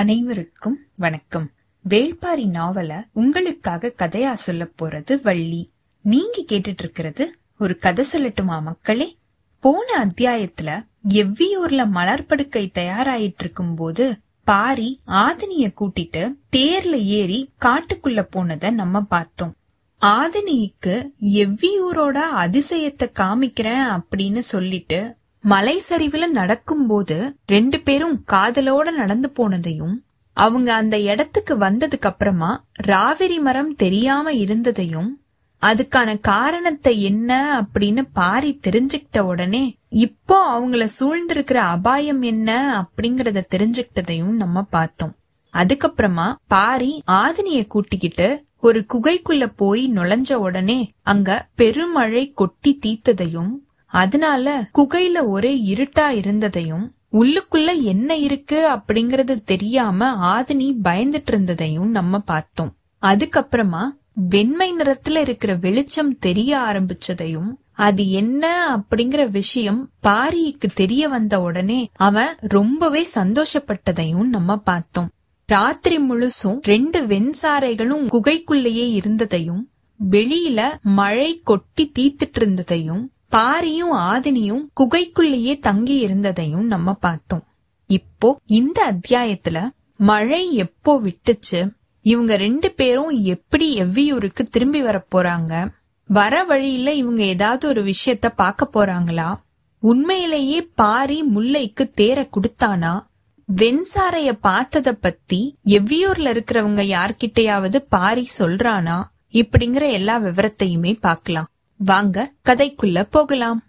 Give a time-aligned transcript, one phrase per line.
[0.00, 1.50] அனைவருக்கும் வணக்கம்.
[1.88, 5.72] வேள்பாரி நாவல உங்களுக்காக கதையா சொல்ல போறது வள்ளி.
[6.02, 9.18] நீங்க கேட்டுட்டு இருக்கிறது ஒரு கதை சொல்லட்டுமா மக்களே?
[9.60, 19.00] போன அத்தியாயத்துல எவ்வியூர்ல மலர்படுக்கை தயாராயிட்டு இருக்கும் போது பாரி ஆதினிய கூட்டிட்டு தேர்ல ஏறி காட்டுக்குள்ள போனத நம்ம
[19.00, 19.54] பார்த்தோம்
[20.02, 29.96] ஆதினிக்கு எவ்வியூரோட அதிசயத்தை காமிக்கிறேன் அப்படின்னு சொல்லிட்டு மலை சரிவுல நடக்கும்போது ரெண்டு பேரும் காதலோட நடந்து போனதையும்
[30.32, 35.20] அவங்க அந்த இடத்துக்கு வந்ததுக்கு அப்புறமா ராவிரி மரம் தெரியாம இருந்ததையும்
[35.62, 42.50] அதுக்கான காரணத்தை என்ன அப்படின்னு பாரி தெரிஞ்சுக்கிட்ட உடனே இப்போ அவங்கள சூழ்ந்திருக்கிற அபாயம் என்ன
[42.82, 45.14] அப்படிங்கறத தெரிஞ்சுக்கிட்டதையும் நம்ம பார்த்தோம்.
[45.54, 53.52] அதுக்கப்புறமா பாரி ஆதினிய கூட்டிக்கிட்டு ஒரு குகைக்குள்ள போய் நுழைஞ்ச உடனே அங்க பெருமழை கொட்டி தீத்ததையும்
[53.92, 54.46] அதனால
[54.78, 62.72] குகையில ஒரே இருட்டா இருந்ததையும் உள்ளுக்குள்ள என்ன இருக்கு அப்படிங்கறது தெரியாம ஆதினி பயந்துட்டு இருந்ததையும் நம்ம பார்த்தோம்.
[63.02, 63.82] அதுக்கப்புறமா
[64.28, 68.44] வெண்மை நிறத்துல இருக்கிற வெளிச்சம் தெரிய ஆரம்பிச்சதையும் அது என்ன
[68.76, 75.10] அப்படிங்கிற விஷயம் பாரிக்கு தெரிய வந்த உடனே அவன் ரொம்பவே சந்தோஷப்பட்டதையும் நம்ம பார்த்தோம்.
[75.48, 79.62] ராத்திரி முழுசும் ரெண்டு வெண்சாரைகளும் குகைக்குள்ளேயே இருந்ததையும்
[80.10, 87.44] வெளியில மழை கொட்டி தீத்துட்டு இருந்ததையும் பாரியும் ஆதினியும் குகைக்குள்ளேயே தங்கி இருந்ததையும் நம்ம பார்த்தோம்.
[87.86, 91.70] இப்போ இந்த அத்தியாயத்துல மழை எப்போ விட்டுச்சு?
[92.02, 95.70] இவங்க ரெண்டு பேரும் எப்படி எவ்வியூருக்கு திரும்பி வர போறாங்க?
[96.06, 99.34] வர வழியில இவங்க ஏதாவது ஒரு விஷயத்த பார்க்க போறாங்களா?
[99.78, 103.06] உண்மையிலேயே பாரி முல்லைக்கு தேர குடுத்தானா?
[103.54, 109.02] வெண்சாரைய பார்த்தத பத்தி எவ்வியூர்ல இருக்கிறவங்க யார்கிட்டயாவது பாரி சொல்றானா?
[109.32, 111.48] இப்படிங்கிற எல்லா விவரத்தையுமே பார்க்கலாம்.
[111.84, 113.64] வாங்க கதைக்குள்ள போகலாம்.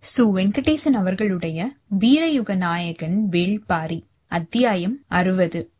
[0.00, 5.70] சு வெங்கடேசன் அவர்களுடைய வீரயுக நாயகன் வேள்பாரி அத்தியாயம் அறுபது.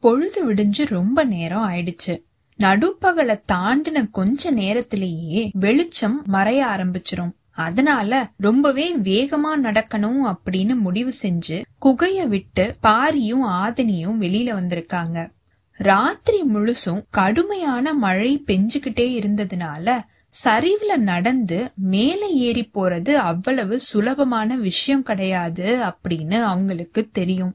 [0.00, 2.22] பொழுது விடிஞ்சு ரொம்ப நேரம் ஆயிடுச்சு.
[2.58, 7.32] நடுப்பகலை தாண்டின கொஞ்ச நேரத்திலேயே வெளிச்சம் மறைய ஆரம்பிச்சிரும்.
[7.50, 15.30] அதனால ரொம்பவே வேகமா நடக்கணும் அப்படின்னு முடிவு செஞ்சு குகைய விட்டு பாரியும் ஆதினியும் வெளியில வந்திருக்காங்க.
[15.72, 20.02] ராத்திரி முழுசும் கடுமையான மழை பெஞ்சுகிட்டே இருந்ததுனால
[20.44, 27.54] சரிவுல நடந்து மேலே ஏறி போறது அவ்வளவு சுலபமான விஷயம் கிடையாது அப்படின்னு அவங்களுக்கு தெரியும்.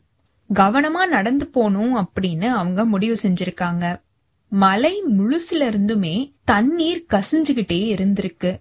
[0.54, 4.02] கவனமா நடந்து போகணும் அப்படின்னு அவங்க முடிவு செஞ்சிருக்காங்க.
[4.50, 8.60] மலை முழுசுல இருந்துமே தண்ணீர் கசிஞ்சுகிட்டே இருந்திருக்கு.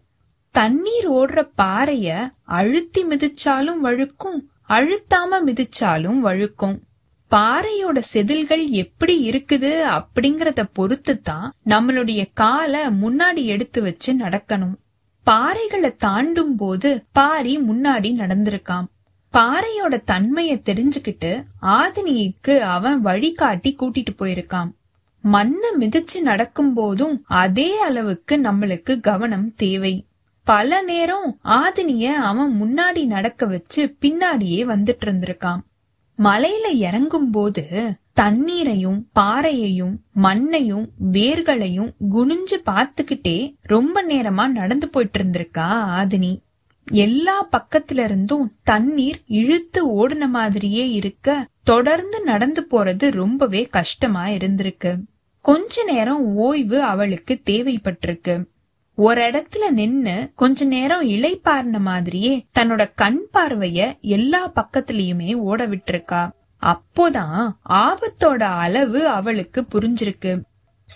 [0.50, 6.78] தண்ணீர் ஓடுற பாறைய அழுத்தி மிதிச்சாலும் வழுக்கும் அழுத்தாம மிதிச்சாலும் வழுக்கும்.
[7.32, 14.74] பாறையோட செதில்கள் எப்படி இருக்குது அப்படிங்கறத பொறுத்து தான் நம்மளுடைய காலை முன்னாடி எடுத்து வச்சு நடக்கணும்.
[15.26, 18.86] பாறைகளை தாண்டும் போது பாரி முன்னாடி நடந்திருக்காம்.
[19.34, 21.32] பாறையோட தன்மைய தெரிஞ்சுக்கிட்டு
[21.78, 24.70] ஆதினிக்கு அவன் வழிகாட்டி கூட்டிட்டு போயிருக்கான்
[25.24, 29.94] மண்ண மிதிச்சு நடக்கும் போதும் அதே அளவுக்கு நம்மளுக்கு கவனம் தேவை.
[30.46, 35.60] பல நேரம் ஆதினிய அவன் முன்னாடி நடக்க வச்சு பின்னாடியே வந்துட்டு இருந்திருக்கான்
[36.18, 45.68] மலையில இறங்கும் போது தண்ணீரையும் பாறையையும் மண்ணையும் வேர்களையும் குனிஞ்சு பார்த்துக்கிட்டே ரொம்ப நேரமா நடந்து போயிட்டு இருந்திருக்கா
[46.00, 46.38] ஆதினி?
[46.90, 55.02] எல்லா பக்கத்துல இருந்தும் தண்ணீர் இழுத்து ஓடுன மாதிரியே இருக்க தொடர்ந்து நடந்து போறது ரொம்பவே கஷ்டமா இருந்திருக்கு.
[55.40, 58.44] கொஞ்ச நேரம் ஓய்வு அவளுக்கு தேவைப்பட்டிருக்கு.
[59.02, 66.30] ஒரு இடத்துல நின்னு கொஞ்ச நேரம் இளைப்பாறின மாதிரியே தன்னோட கண் பார்வைய எல்லா பக்கத்துலயுமே ஓட விட்டுருக்கா
[66.62, 70.40] அப்போதான் ஆபத்தோட அளவு அவளுக்கு புரிஞ்சிருக்கு.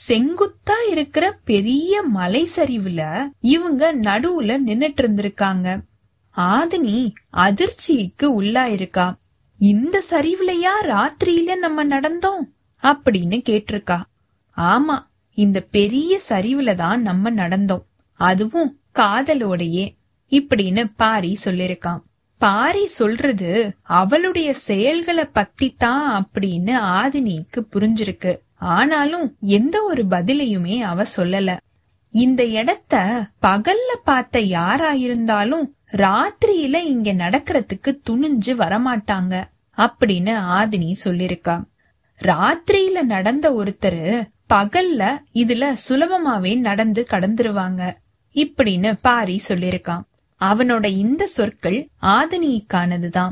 [0.09, 5.81] செங்குத்தா இருக்கிற பெரிய மலை சரிவுல இவங்க நடுவுல நின்னுட்டு இருந்திருக்காங்க
[6.37, 9.15] ஆதினி அதிர்ச்சிக்கு உள்ளாயிருக்கா.
[9.59, 12.43] இந்த சரிவுலயா ராத்திரியில நம்ம நடந்தோம்?
[12.83, 14.01] அப்படின்னு கேட்டிருக்கா.
[14.57, 14.99] ஆமா
[15.37, 17.85] இந்த பெரிய சரிவுல தான் நம்ம நடந்தோம்.
[18.17, 19.95] அதுவும் காதலோடையே.
[20.31, 22.01] இப்படின்னு பாரி சொல்லிருக்கான்.
[22.39, 28.39] பாரி சொல்றது அவளுடைய செயல்களை பத்தி தான் அப்படின்னு ஆதினிக்கு புரிஞ்சிருக்கு.
[28.57, 31.57] ஆனாலும் எந்த ஒரு பதிலையுமே அவ சொல்லல.
[32.11, 39.45] இந்த இடத்த பகல்ல பார்த்த யாரா இருந்தாலும் ராத்திரியில இங்க நடக்கிறதுக்கு துணிஞ்சு வரமாட்டாங்க
[39.77, 41.65] அப்படின்னு ஆதினி சொல்லிருக்கா.
[42.25, 47.93] ராத்திரியில நடந்த ஒருத்தரு பகல்ல இதுல சுலபமாவே நடந்து கடந்துருவாங்க.
[48.37, 50.01] இப்படின்னு பாரி சொல்லிருக்கான்
[50.41, 53.31] அவனோட இந்த சொற்கள் ஆதினிக்கானதுதான்.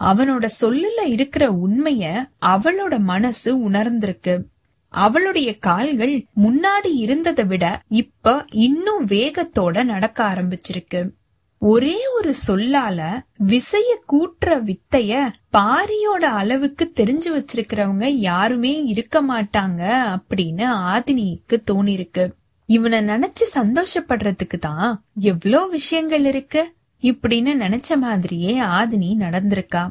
[0.00, 4.42] அவனோட சொல்லுல இருக்கிற உண்மைய அவளோட மனசு உணர்ந்திருக்கு.
[4.88, 11.10] அவளுடைய கால்கள் முன்னாடி இருந்ததை விட இப்ப இன்னும் வேகத்தோட நடக்க ஆரம்பிச்சிருக்கு.
[11.58, 19.82] ஒரே ஒரு சொல்லால விசைய கூட்டுற வித்தைய பாரியோட அளவுக்கு தெரிஞ்சு வச்சிருக்கிறவங்க யாருமே இருக்க மாட்டாங்க
[20.16, 22.30] அப்படின்னு ஆதினிக்கு தோணிருக்கு.
[22.68, 26.62] இவனை நினைச்சு சந்தோஷப்படுறதுக்கு தான் எவ்ளோ விஷயங்கள் இருக்கு
[27.02, 29.88] இப்படின்னு நினைச்ச மாதிரியே ஆதினி நடந்திருக்கா.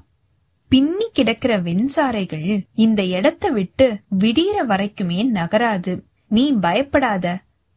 [0.70, 3.88] பின்னி கிடக்கிற வெண்சாரைகள் இந்த இடத்த விட்டு
[4.20, 5.94] விடியற வரைக்குமே நகராது.
[6.28, 7.26] நீ பயப்படாத.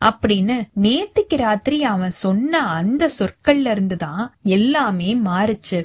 [0.04, 5.78] அப்படின்னு நேத்திக்கு ராத்திரி அவன் சொன்ன அந்த சொற்கள்ல இருந்துதான் எல்லாமே மாறுச்சு.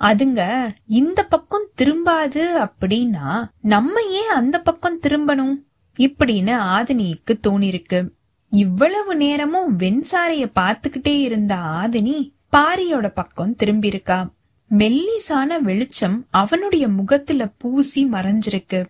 [0.00, 0.40] அதுங்க
[0.84, 3.28] இந்த பக்கம் திரும்பாது அப்படின்னா
[3.60, 5.54] நம்ம ஏன் அந்த பக்கம் திரும்பணும்?
[5.98, 8.00] இப்படின்னு ஆதினிக்கு தோணிருக்கு.
[8.50, 14.28] இவ்வளவு நேரமும் வெண்சாரைய பாத்துக்கிட்டே இருந்த ஆதினி பாரியோட பக்கம் திரும்பியிருக்கா.
[14.70, 18.84] மெல்லிசான வெளிச்சம் அவனுடைய முகத்துல பூசி மறைஞ்சிருக்கு.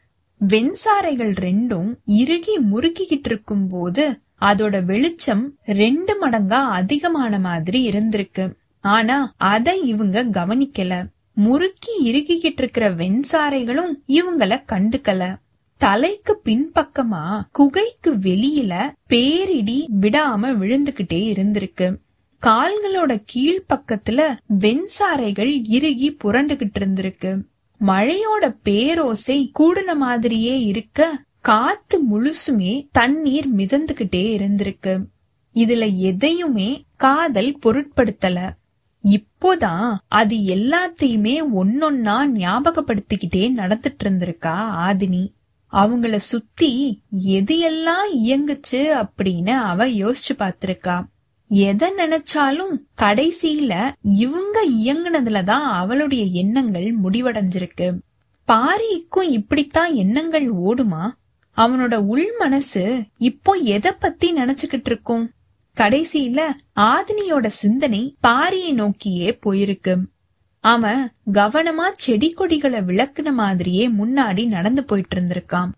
[0.49, 8.53] வெண்சாரைகள் ரெண்டும் இறுகி முறுக்கிக்கிட்டு இருக்கும் போது அதோட வெளிச்சம் ரெண்டு மடங்கா அதிகமான மாதிரி இருந்திருக்கு.
[8.81, 11.05] ஆனா அத இவங்க கவனிக்கல.
[11.35, 15.37] முறுக்கி இறுகிக்கிட்டு இருக்கிற வெண்சாரைகளும் இவங்கள கண்டுக்கல.
[15.77, 21.97] தலைக்கு பின்பக்கமா குகைக்கு வெளியில பேரிடி விடாம விழுந்துகிட்டே இருந்திருக்கு.
[22.47, 27.43] கால்களோட கீழ்ப்பக்கத்துல வெண்சாரைகள் இறுகி புரண்டுகிட்டு இருந்திருக்கு.
[27.81, 35.01] மழையோட பேரோசை கூடுன மாதிரியே இருக்க காத்து முழுசுமே தண்ணீர் மிதந்துகிட்டே இருந்திருக்கு.
[35.55, 38.51] இதுல எதையுமே காதல் பொருட்படுத்தல.
[39.05, 44.55] இப்போதான் அது எல்லாத்தையுமே ஒன்னொன்னா ஞாபகப்படுத்திக்கிட்டே நடந்துட்டு இருந்திருக்கா
[44.87, 45.35] ஆதினி.
[45.77, 51.05] அவங்கள சுத்தி எது எல்லாம் இயங்குச்சு அப்படின்னு அவ யோசிச்சு பாத்திருக்கா
[51.49, 57.99] எதை நினைச்சாலும் கடைசியில இவங்க இயங்குனதுலதான் அவளுடைய எண்ணங்கள் முடிவடைஞ்சிருக்கு.
[58.49, 61.11] பாரிக்கும் இப்படித்தான் எண்ணங்கள் ஓடுமா?
[61.57, 65.31] அவனோட உள் மனசு இப்போ எதை பத்தி நினைச்சுக்கிட்டு இருக்கும்?
[65.81, 66.41] கடைசியில
[66.81, 69.97] ஆதினியோட சிந்தனை பாரியை நோக்கியே போயிருக்கு.
[70.67, 75.71] அவன் கவனமா செடி கொடிகளை விளக்குன மாதிரியே முன்னாடி நடந்து போயிட்டு இருந்திருக்கான்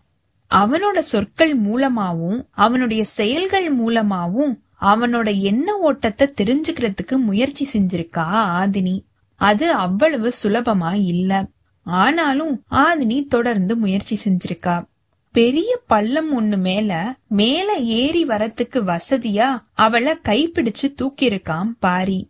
[0.51, 8.23] அவனோட சொற்கள் மூலமாவும் அவனுடைய செயல்கள் மூலமாவும் அவனோட எண்ண ஓட்டத்தை தெரிஞ்சுக்கிறதுக்கு முயற்சி செஞ்சிருக்கா
[8.61, 9.03] ஆதினி.
[9.35, 11.45] அது அவ்வளவு சுலபமா இல்ல.
[11.83, 14.85] ஆனாலும் ஆதினி தொடர்ந்து முயற்சி செஞ்சிருக்கா.
[15.31, 22.29] பெரிய பள்ளம் ஒண்ணு மேல மேல ஏறி வரத்துக்கு வசதியா அவளை கைப்பிடிச்சு தூக்கியிருக்கான் பாரி.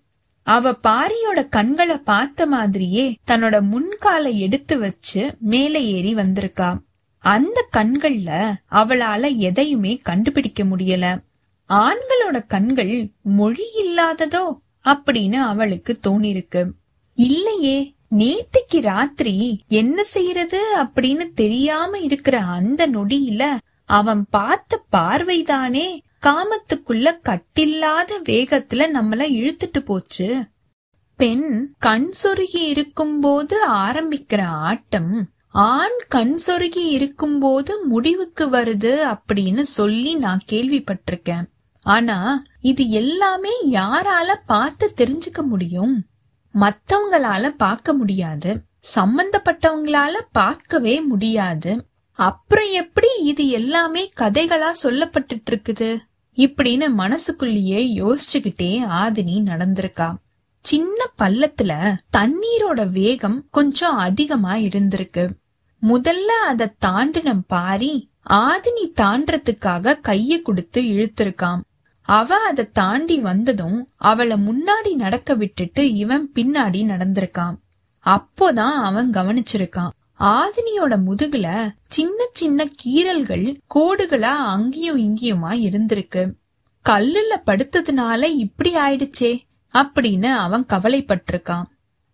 [0.49, 6.69] அவ பாரியோட கண்களை பார்த்த மாதிரியே தன்னோட முன்காலை எடுத்து வச்சு மேலே ஏறி வந்திருக்கா.
[7.23, 8.29] அந்த கண்கள்ல
[8.71, 11.05] அவளால எதையுமே கண்டுபிடிக்க முடியல.
[11.69, 14.43] ஆண்களோட கண்கள் மொழி இல்லாததோ
[14.85, 16.61] அப்படின்னு அவளுக்கு தோணிருக்கு.
[17.17, 17.77] இல்லையே
[18.17, 19.35] நேத்திக்கு ராத்திரி
[19.67, 23.43] என்ன செய்யறது அப்படின்னு தெரியாம இருக்கிற அந்த நொடியில
[23.89, 25.87] அவன் பார்த்த பார்வைதானே
[26.25, 30.45] காமத்துக்குள்ள கட்டில்லாத வேகத்துல நம்மள இழுத்துட்டு போச்சு.
[31.15, 40.39] பெண் கண் சொருகி இருக்கும்போது ஆரம்பிக்கிற ஆட்டம் ஆண் கண் சொருகி இருக்கும்போது முடிவுக்கு வருது அப்படின்னு சொல்லி நான்
[40.51, 41.45] கேள்விப்பட்டிருக்கேன்.
[41.81, 46.05] ஆனா இது எல்லாமே யாரால பார்த்து தெரிஞ்சுக்க முடியும்?
[46.53, 48.61] மத்தவங்களால பார்க்க முடியாது.
[48.95, 51.85] சம்பந்தப்பட்டவங்களால பார்க்கவே முடியாது.
[52.13, 55.99] அப்புறம் எப்படி இது எல்லாமே கதைகளா சொல்லப்பட்டுட்டு இருக்குது?
[56.39, 58.71] இப்படின்னு மனசுக்குள்ளேயே யோசிச்சுக்கிட்டே
[59.01, 60.09] ஆதினி நடந்திருக்கா.
[60.65, 61.71] சின்ன பள்ளத்துல
[62.17, 65.23] தண்ணீரோட வேகம் கொஞ்சம் அதிகமா இருந்திருக்கு.
[65.81, 67.93] முதல்ல அத தாண்டின பாரி
[68.29, 71.61] ஆதினி தாண்டறதுக்காக கைய கொடுத்து இழுத்திருக்கான்
[72.01, 77.57] அவ அத தாண்டி வந்ததும் அவளை முன்னாடி நடக்க விட்டுட்டு இவன் பின்னாடி நடந்திருக்கான்
[78.05, 86.33] அப்போதான் அவன் கவனிச்சிருக்கான் ஆதினியோட முதுகுல சின்ன சின்ன கீறல்கள் கோடுகளா அங்கேயும் இங்கேயுமா இருந்திருக்கு.
[86.89, 89.39] கல்லுல படுத்ததுனால இப்படி ஆயிடுச்சே
[89.73, 91.63] அப்படின்னு அவன் கவலைப்பட்டிருக்கான்.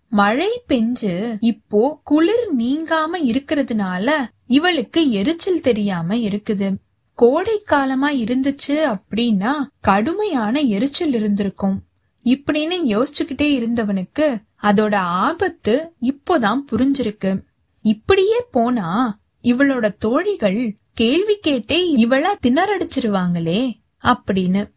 [0.09, 4.11] மழை பெஞ்சு இப்போ குளிர் நீங்காம இருக்கிறதுனால
[4.47, 6.75] இவளுக்கு எரிச்சல் தெரியாம இருக்குது.
[7.13, 11.83] கோடை காலமா இருந்துச்சு அப்படின்னா கடுமையான எரிச்சல் இருந்திருக்கும்.
[12.23, 17.39] இப்படின்னு யோசிச்சுக்கிட்டே இருந்தவனுக்கு அதோட ஆபத்து இப்போதான் புரிஞ்சிருக்கு.
[17.85, 23.73] இப்படியே போனா இவளோட தோழிகள் கேள்வி கேட்டே இவளா திணறடிச்சிருவாங்களே
[24.03, 24.71] அப்படின்னு.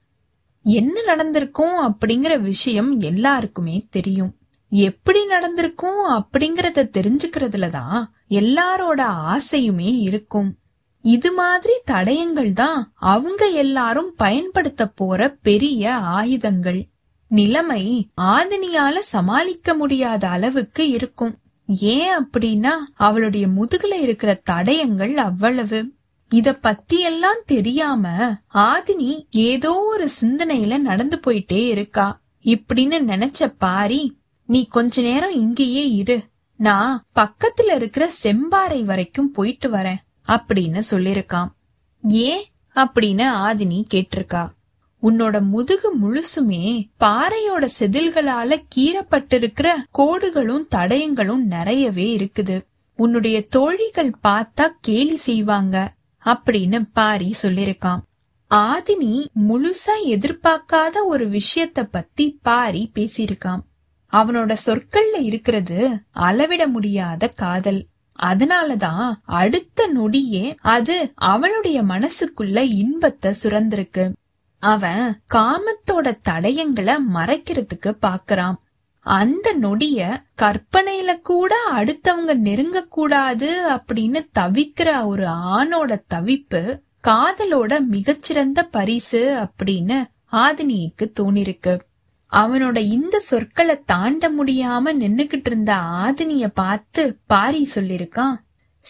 [0.62, 4.37] என்ன நடந்திருக்கும் அப்படிங்கிற விஷயம் எல்லாருக்குமே தெரியும்.
[4.69, 9.00] எப்படி நடந்திருக்கும் அப்படிங்கறத தெரிஞ்சுக்கிறதுல தான் எல்லாரோட
[9.35, 10.59] ஆசையுமே இருக்கும்.
[11.00, 16.88] இது மாதிரி தடயங்கள் தான் அவங்க எல்லாரும் பயன்படுத்த போற பெரிய ஆயுதங்கள்.
[17.29, 21.38] நிலைமை ஆதினியால சமாளிக்க முடியாத அளவுக்கு இருக்கும்.
[21.69, 25.93] ஏன் அப்படின்னா அவளுடைய முதுகுல இருக்கிற தடயங்கள் அவ்வளவு.
[26.29, 32.21] இத பத்தி எல்லாம் தெரியாம ஆதினி ஏதோ ஒரு சிந்தனையில நடந்து போயிட்டே இருக்கா.
[32.43, 36.23] இப்படின்னு நினைச்ச பாரி நீ கொஞ்ச நேரம் இங்கேயே இரு.
[36.57, 39.97] நான் பக்கத்துல இருக்கிற செம்பாறை வரைக்கும் போயிட்டு வரேன்
[40.29, 41.49] அப்படின்னு சொல்லிருக்கான்
[42.03, 42.45] ஏன்?
[42.75, 44.49] அப்படின்னு ஆதினி கேட்டிருக்கா.
[45.02, 52.61] உன்னோட முதுகு முழுசுமே பாறையோட செதில்களால கீறப்பட்டிருக்கிற கோடுகளும் தடயங்களும் நிறையவே இருக்குது.
[52.97, 58.00] உன்னுடைய தோழிகள் பார்த்தா கேலி செய்வாங்க அப்படின்னு பாரி சொல்லிருக்கான்
[58.55, 63.61] ஆதினி முழுசா எதிர்பார்க்காத ஒரு விஷயத்த பத்தி பாரி பேசியிருக்கான்
[64.12, 67.87] அவனோட சொற்கள்ல இருக்கிறது அளவிட முடியாத காதல்.
[68.23, 74.12] அதனாலதான் அடுத்த நொடியே அது அவளுடைய மனசுக்குள்ள இன்பத்தை சுரந்திருக்கு.
[74.59, 78.55] அவன் காமத்தோட தடயங்களை மறைக்கிறதுக்கு பாக்குறான்.
[79.00, 89.21] அந்த நொடிய கற்பனையில கூட அடுத்தவங்க நெருங்க கூடாது அப்படின்னு தவிக்கிற ஒரு ஆணோட தவிப்பு காதலோட மிகச்சிறந்த பரிசு
[89.43, 91.79] அப்படின்னு ஆதினிக்கு தோணிருக்கு.
[92.33, 98.35] அவனோட இந்த சொற்களை தாண்ட முடியாம நின்னுகிட்டு இருந்த ஆதினிய பார்த்து பாரி சொல்லிருக்கான்.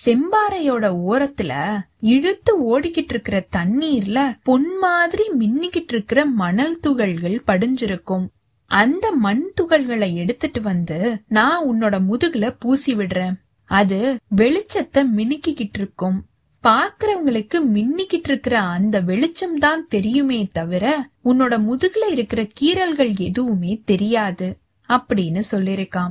[0.05, 8.27] செம்பாறையோட ஓரத்துல இழுத்து ஓடிக்கிட்டு இருக்கிற தண்ணீர்ல பொன் மாதிரி மின்னிக்கிட்டு இருக்கிற மணல் துகள்கள் படிஞ்சிருக்கும்.
[8.67, 13.35] அந்த மண் துகள்களை எடுத்துட்டு வந்து நான் உன்னோட முதுகுல பூசி விடுறேன்.
[13.65, 16.25] அது வெளிச்சத்தை மினுக்கிக்கிட்டு இருக்கும்
[16.63, 24.57] பாக்குறவங்களுக்கு மின்னிக்கிட்டு இருக்கிற அந்த வெளிச்சம் தான் தெரியுமே தவிர உன்னோட முதுகுல இருக்கிற கீறல்கள் எதுவுமே தெரியாது.
[24.89, 26.11] அப்படின்னு சொல்லிருக்கான்.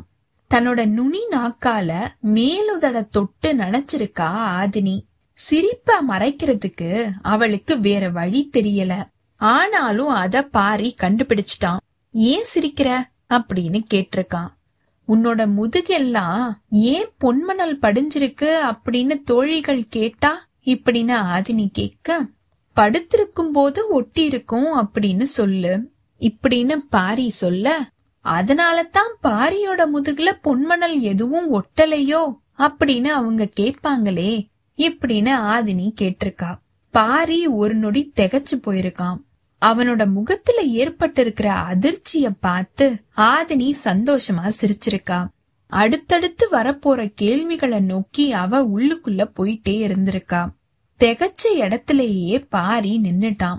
[0.54, 5.02] தன்னோட நுனி நாக்கால மேலுதட தொட்டு நினைச்சிருக்கா ஆதினி.
[5.34, 9.04] சிரிப்ப மறைக்கிறதுக்கு அவளுக்கு வேற வழி தெரியல.
[9.36, 11.78] ஆனாலும் அத பாரி கண்டுபிடிச்சிட்டான்.
[12.12, 13.02] ஏன் சிரிக்கிற?
[13.30, 14.48] அப்படின்னு கேட்டிருக்கான்.
[15.08, 18.50] உன்னோட முதுகெல்லாம் ஏன் பொன்மணல் படிஞ்சிருக்கு?
[18.72, 22.28] அப்படின்னு தோழிகள் கேட்டா இப்படின்னு ஆதினி கேட்க
[22.74, 25.92] படுத்திருக்கும் போது ஒட்டி இருக்கும் அப்படின்னு சொல்லு.
[26.20, 27.90] இப்படின்னு பாரி சொல்ல
[28.28, 32.22] அதனால தான் பாரியோட முதுகுல பொன்மணல் எதுவும் ஒட்டலையோ
[32.58, 36.52] அப்படின்னு அவங்க கேட்பாங்களே இப்படின்னு ஆதினி கேட்டிருக்கா.
[36.92, 39.18] பாரி ஒரு நொடி திகச்சு போயிருக்கான்
[39.66, 45.28] அவனோட முகத்துல ஏற்பட்டிருக்கிற அதிர்ச்சிய பார்த்து ஆதினி சந்தோஷமா சிரிச்சிருக்கா.
[45.68, 50.50] அடுத்தடுத்து வரப்போற கேள்விகளை நோக்கி அவ உள்ளுக்குள்ள போயிட்டே இருந்திருக்கா.
[51.00, 53.58] திகச்ச இடத்திலேயே பாரி நின்னுட்டான்.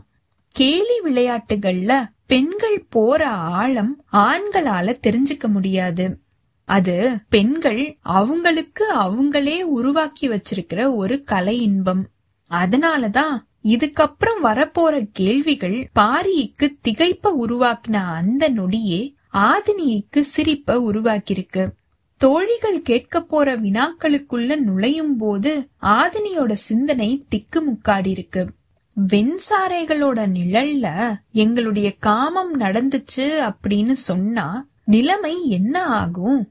[0.52, 6.18] கேலி விளையாட்டுகள்ல பெண்கள் போற ஆழம் ஆண்களால தெரிஞ்சுக்க முடியாது.
[6.64, 12.06] அது பெண்கள் அவங்களுக்கு அவங்களே உருவாக்கி வச்சிருக்கிற ஒரு கலை இன்பம்.
[12.50, 21.68] அதனாலதான் இதுக்கப்புறம் வரப்போற கேள்விகள் பாரிக்கு திகைப்ப உருவாக்கின அந்த நொடியே ஆதினிக்கு சிரிப்ப உருவாக்கியிருக்கு.
[22.16, 28.48] தோழிகள் கேட்க போற வினாக்களுக்குள்ள நுழையும் போது ஆதினியோட சிந்தனை திக்கு முக்காடி இருக்கு
[29.06, 36.50] வெண்சாரைகளோட நிழல்ல எங்களுடைய காமம் நடந்துச்சு அப்படின்னு சொன்னா நிலைமை என்ன ஆகும்?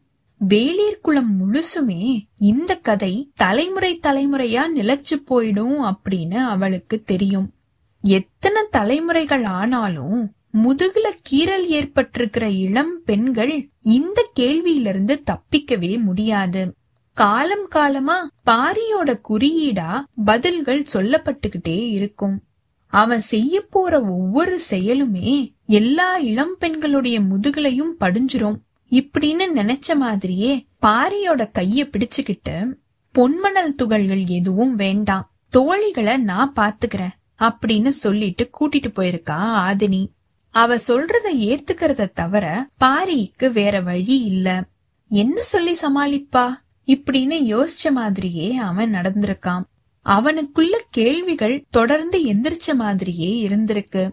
[0.50, 7.54] வேளிர் குளம் முழுசுமே இந்த கதை தலைமுறை தலைமுறையா நிலைச்சு போயிடும் அப்படின்னு அவளுக்கு தெரியும்.
[8.02, 10.32] எத்தனை தலைமுறைகள் ஆனாலும்
[10.64, 16.77] முதுகுல கீறல் ஏற்பட்டிருக்கிற இளம் பெண்கள் இந்த கேள்வியிலிருந்து தப்பிக்கவே முடியாது.
[17.18, 22.44] காலம் காலமா பாரியோட குறியீடா பதில்கள் சொல்லப்பட்டுகிட்டே இருக்கும்.
[22.88, 28.58] அவன் செய்ய போற ஒவ்வொரு செயலுமே எல்லா இளம் பெண்களுடைய முதுகலையும் படிஞ்சிரும்.
[28.90, 32.74] இப்படின்னு நினைச்ச மாதிரியே பாரியோட கைய பிடிச்சுக்கிட்டு
[33.14, 35.32] பொன்மணல் துகள்கள் எதுவும் வேண்டாம்.
[35.58, 40.08] தோழிகளை நான் பாத்துக்கிறேன் அப்படின்னு சொல்லிட்டு கூட்டிட்டு போயிருக்கா ஆதினி.
[40.50, 44.64] அவ சொல்றத ஏத்துக்கிறத தவிர பாரிக்கு வேற வழி இல்ல.
[45.10, 46.66] என்ன சொல்லி சமாளிப்பா?
[46.88, 49.64] இப்படின்னு யோசிச்ச மாதிரியே அவன் நடந்திருக்கான்.
[50.06, 54.10] அவனுக்குள்ள கேள்விகள் தொடர்ந்து எந்திரிச்ச மாதிரியே இருந்திருக்கு.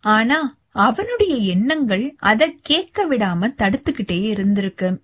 [0.00, 5.02] ஆனா அவனுடைய எண்ணங்கள் அத கேட்க விடாம தடுத்துக்கிட்டே இருந்திருக்கு.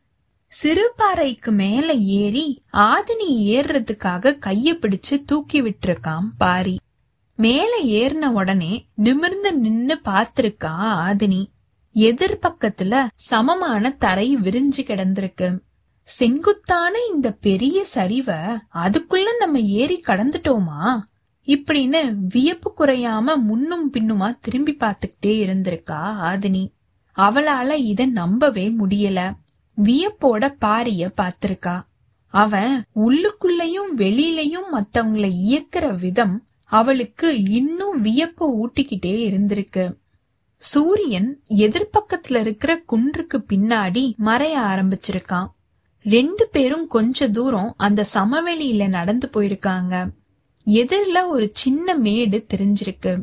[0.63, 6.79] சிறுபாறைக்கு மேல ஏறி ஆதினி ஏறுறதுக்காக கைய பிடிச்சு தூக்கி விட்டுருக்கான் பாரி.
[7.37, 10.77] மேல ஏறின உடனே நிமிர்ந்து நின்னு பாத்திருக்கா
[11.09, 11.47] ஆதினி.
[11.95, 15.59] எதிர்பக்கத்துல சமமான தரை விரிஞ்சு கிடந்திருக்கு.
[16.11, 21.01] செங்குத்தான இந்த பெரிய சரிவ அதுக்குள்ள நம்ம ஏறி கடந்துட்டோமா?
[21.47, 26.01] இப்படின்னு வியப்பு குறையாம முன்னும் பின்னுமா திரும்பி பார்த்துக்கிட்டே இருந்திருக்கா
[26.31, 26.73] ஆதினி.
[27.17, 29.33] அவளால இத நம்பவே முடியல.
[29.85, 31.83] வியப்போட பாரிய பாத்திருக்கா
[32.27, 39.97] அவன் உள்ளுக்குள்ளயும் வெளியிலயும் மத்தவங்கள இயக்குற விதம் அவளுக்கு இன்னும் வியப்ப ஊட்டிக்கிட்டே இருந்திருக்கு.
[40.57, 45.47] சூரியன் எதிர்பக்கத்துல இருக்கிற குன்றுக்கு பின்னாடி மறைய ஆரம்பிச்சிருக்கான்.
[46.03, 50.09] ரெண்டு பேரும் கொஞ்ச தூரம் அந்த சமவெளியில நடந்து போயிருக்காங்க.
[50.67, 53.23] எதிரில ஒரு சின்ன மேடு தெரிஞ்சிருக்கு.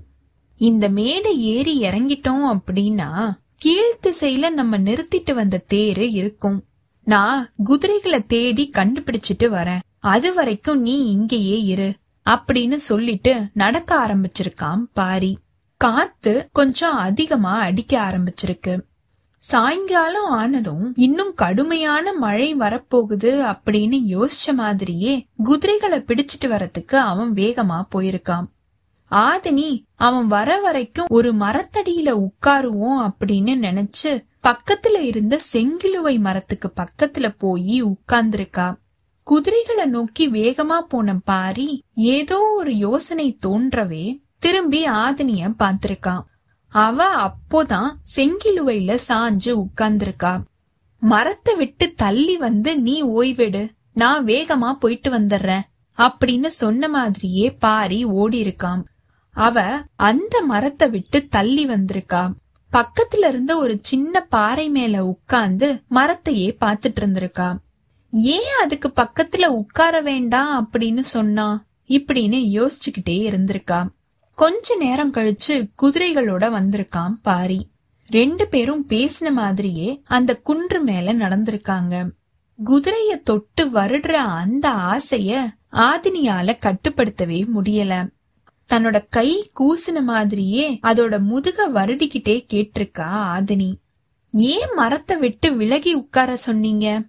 [0.55, 3.31] இந்த மேடை ஏறி இறங்கிட்டோம் அப்படின்னா
[3.65, 6.63] கீழ்த்திசையில நம்ம நிறுத்திட்டு வந்த தேரு இருக்கும்.
[7.03, 9.79] நான் குதிரைகளை தேடி கண்டுபிடிச்சிட்டு வரேன்.
[9.99, 11.93] அது வரைக்கும் நீ இங்கேயே இரு
[12.29, 15.37] அப்படின்னு சொல்லிட்டு நடக்க ஆரம்பிச்சிருக்கான் பாரி.
[15.77, 18.79] காத்து கொஞ்சம் அதிகமா அடிக்க ஆரம்பிச்சிருக்கு.
[19.47, 28.47] சாயங்காலம் ஆனதும் இன்னும் கடுமையான மழை வரப்போகுது அப்படின்னு யோசிச்ச மாதிரியே குதிரைகளை பிடிச்சிட்டு வரத்துக்கு அவன் வேகமா போயிருக்கான்.
[29.11, 34.11] ஆதினி அவன் வர வரைக்கும் ஒரு மரத்தடியில உட்காருவோம் அப்படின்னு நினைச்சு
[34.47, 38.67] பக்கத்துல இருந்த செங்கிலுவை மரத்துக்கு பக்கத்துல போய் உட்கார்ந்திருக்கா.
[39.27, 44.05] குதிரைகளை நோக்கி வேகமா போன பாரி ஏதோ ஒரு யோசனை தோன்றவே
[44.39, 46.23] திரும்பி ஆதினிய பாத்திருக்கான்
[46.77, 50.41] அவ அப்போதான் செங்கிலுவையில சாஞ்சு உட்கார்ந்திருக்கா.
[50.99, 53.69] மரத்தை விட்டு தள்ளி வந்து நீ ஓய்வெடு.
[53.93, 55.61] நான் வேகமா போயிட்டு வந்துடுறேன்
[55.97, 58.83] அப்படின்னு சொன்ன மாதிரியே பாரி ஓடி இருக்காம்
[59.29, 62.31] அவ அந்த மரத்தை விட்டு தள்ளி வந்திருக்கா.
[62.71, 67.57] பக்கத்துல இருந்த ஒரு சின்ன பாறை மேல உட்கார்ந்து மரத்தையே பாத்துட்டு இருந்திருக்கா.
[68.11, 70.69] ஏன் அதுக்கு பக்கத்துல உட்கார வேண்டாம்?
[70.71, 71.65] அப்படின்னு சொன்னா.
[71.87, 73.87] இப்படின்னு யோசிச்சுக்கிட்டே இருந்திருக்கா.
[74.37, 77.69] கொஞ்ச நேரம் கழிச்சு குதிரைகளோட வந்திருக்கான் பாரி.
[78.07, 82.11] ரெண்டு பேரும் பேசின மாதிரியே அந்த குன்று மேல நடந்திருக்காங்க.
[82.65, 88.09] குதிரைய தொட்டு வருடுற அந்த ஆசைய ஆதினியால கட்டுப்படுத்தவே முடியல.
[88.73, 93.73] தன்னோட கை கூசின மாதிரியே அதோட முதுக வருடிக்கிட்டே கேட்டிருக்கா ஆதினி.
[94.31, 97.03] ஏன் மரத்தை விட்டு விலகி உட்கார சொன்னீங்க?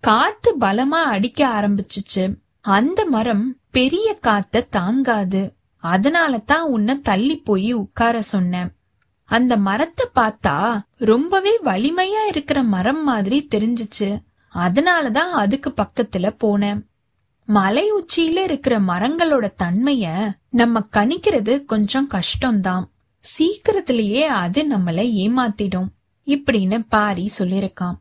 [0.00, 2.34] காத்து பலமா அடிக்க ஆரம்பிச்சுச்சு.
[2.60, 5.56] அந்த மரம் பெரிய காத்த தாங்காது.
[5.78, 8.70] அதனால தான் உன்னை தள்ளி போய் உட்கார சொன்னேன்.
[9.24, 14.22] அந்த மரத்தை பார்த்தா ரொம்பவே வலிமையா இருக்கிற மரம் மாதிரி தெரிஞ்சுச்சு.
[14.54, 16.86] அதனாலதான் அதுக்கு பக்கத்துல போனேன்.
[17.44, 22.84] மலை உச்சியில இருக்கிற மரங்களோட தன்மைய நம்ம கணிக்கிறது கொஞ்சம் கஷ்டம்தான்.
[23.16, 25.86] சீக்கிரத்திலேயே அது நம்மள ஏமாத்திடும்
[26.26, 27.94] இப்படின்னு பாரி சொல்லிருக்கான்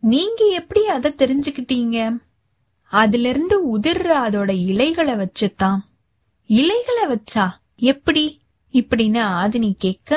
[0.00, 2.16] நீங்க எப்படி அதை தெரிஞ்சுக்கிட்டீங்க?
[2.84, 5.78] அதுல இருந்து உதிர்ற அதோட இலைகளை வச்சுதான்.
[6.50, 7.44] இலைகளை வச்சா
[7.82, 8.24] எப்படி?
[8.74, 10.10] இப்படின்னு ஆதினி கேட்க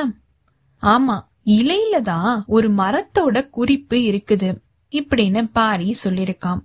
[0.81, 1.17] ஆமா
[1.51, 4.49] இலையில தான் ஒரு மரத்தோட குறிப்பு இருக்குது
[4.91, 6.61] இப்படின்னு பாரி சொல்லிருக்கான்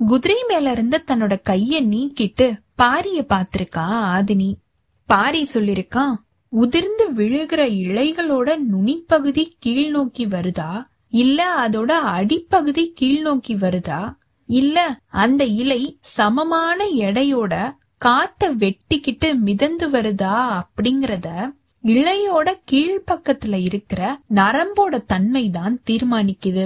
[0.00, 2.46] குதிரை மேல இருந்து தன்னோட கைய நீக்கிட்டு
[2.78, 4.50] பாரிய பாத்திருக்கா ஆதினி.
[5.08, 6.14] பாரி சொல்லிருக்கான்
[6.52, 10.70] உதிர்ந்து விழுகிற இலைகளோட நுனிப்பகுதி கீழ் நோக்கி வருதா?
[11.14, 14.00] இல்ல அதோட அடிப்பகுதி கீழ் நோக்கி வருதா?
[14.48, 14.76] இல்ல
[15.16, 17.52] அந்த இலை சமமான எடையோட
[18.00, 21.28] காத்த வெட்டிக்கிட்டு மிதந்து வருதா அப்படிங்கறத
[21.84, 26.64] இலையோட கீழ்ப்பக்கத்துல இருக்கிற நரம்போட தன்மை தான் தீர்மானிக்குது.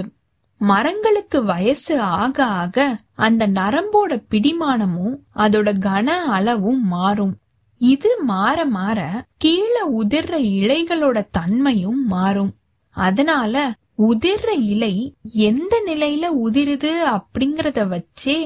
[0.61, 7.35] மரங்களுக்கு வயசு ஆக ஆக அந்த நரம்போட பிடிமானமும் அதோட கன அளவும் மாறும்.
[7.79, 8.99] இது மாற மாற
[9.37, 12.53] கீழே உதிர்ற இலைகளோட தன்மையும் மாறும்.
[12.95, 14.93] அதனால உதிர்ற இலை
[15.23, 18.39] எந்த நிலையில உதிருது அப்படிங்கறத வச்சே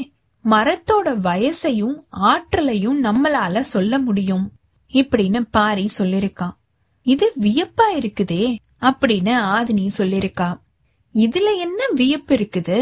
[0.50, 4.52] மரத்தோட வயசையும் ஆற்றலையும் நம்மளால சொல்ல முடியும்.
[4.94, 6.56] இப்படின்னு பாரி சொல்லிருக்கான்
[7.02, 10.50] இது வியப்பா இருக்குதே அப்படின்னு ஆதினி சொல்லிருக்கா.
[11.14, 12.78] இதுல என்ன வியப்பு இருக்குது?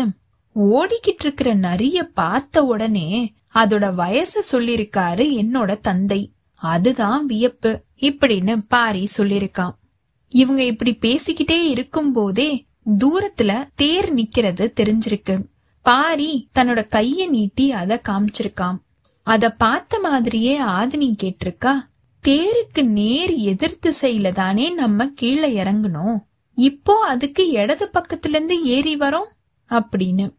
[0.55, 6.31] ஓடிக்கிட்டு இருக்கிற நரிய பார்த்த உடனே அதோட வயச சொல்லிருக்காரு என்னோட தந்தை.
[6.55, 9.75] அதுதான் வியப்பு இப்படின்னு பாரி சொல்லிருக்கான்
[10.27, 12.65] இவங்க இப்படி பேசிக்கிட்டே இருக்கும் போதே
[12.99, 15.35] தூரத்துல தேர் நிக்கிறது தெரிஞ்சிருக்கு.
[15.87, 18.77] பாரி தன்னோட கைய நீட்டி அத காமிச்சிருக்கான்
[19.23, 21.73] அத பார்த்த மாதிரியே ஆதினி கேட்டிருக்கா
[22.27, 26.19] தேருக்கு நேர் எதிர் திசையில தானே நம்ம கீழே இறங்கணும்
[26.55, 29.27] இப்போ அதுக்கு இடது பக்கத்துல இருந்து ஏறி வரோம்?
[29.69, 30.33] அப்படின்னு.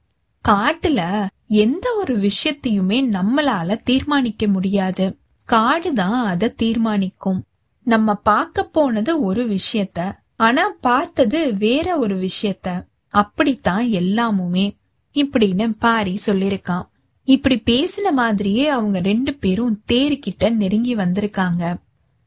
[0.48, 5.16] காட்டுல எந்த ஒரு விஷயத்தையுமே நம்மளால தீர்மானிக்க முடியாது.
[5.52, 7.44] காடுதான் அத தீர்மானிக்கும்.
[7.84, 12.84] நம்ம பார்க்க போனது ஒரு விஷயத்த ஆனா பார்த்தது வேற ஒரு விஷயத்த.
[13.08, 14.76] அப்படித்தான் எல்லாமுமே.
[15.14, 16.86] இப்படின்னு பாரி சொல்லிருக்கான்.
[17.24, 21.76] இப்படி பேசின மாதிரியே அவங்க ரெண்டு பேரும் தேருக்கிட்ட நெருங்கி வந்திருக்காங்க.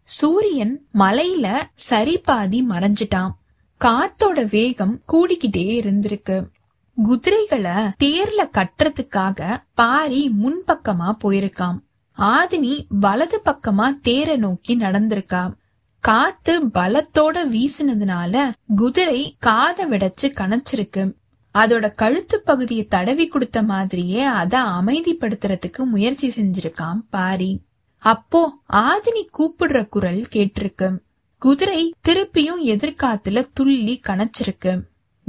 [0.04, 3.32] சூரியன் மலையில சரி பாதி மறைஞ்சிட்டான்.
[3.86, 6.48] காத்தோட வேகம் கூடிக்கிட்டே இருந்திருக்கு.
[7.04, 11.78] குதிரைகளை தேர்ல கட்டுறதுக்காக பாரி முன்பக்கமா போயிருக்கான்.
[12.18, 15.54] ஆதினி வலது பக்கமா தேர நோக்கி நடந்திருக்கா.
[16.00, 21.20] காத்து பலத்தோட வீசினதுனால குதிரை காத விடச்சு கணச்சிருக்கு
[21.54, 27.62] அதோட கழுத்து பகுதியை தடவி கொடுத்த மாதிரியே அத அமைதிப்படுத்துறதுக்கு முயற்சி செஞ்சிருக்கான் பாரி.
[27.98, 30.98] அப்போ ஆதினி கூப்பிடுற குரல் கேட்டிருக்கு.
[31.42, 34.82] குதிரை திருப்பியும் எதிர்காத்துல துள்ளி கணச்சிருக்கு